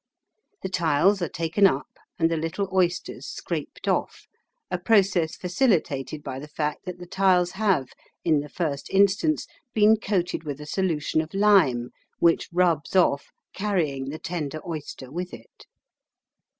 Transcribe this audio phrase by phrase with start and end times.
[0.63, 4.25] The tiles are taken up and the little oysters scraped off,
[4.71, 7.89] a process facilitated by the fact that the tiles have
[8.25, 9.45] in the first instance
[9.75, 15.35] been coated with a solution of lime, which rubs off, carrying the tender oyster with
[15.35, 15.67] it.